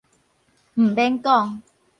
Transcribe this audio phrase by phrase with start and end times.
[0.73, 1.61] 毋免講